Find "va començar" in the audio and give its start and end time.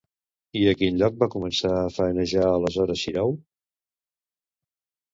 1.19-1.75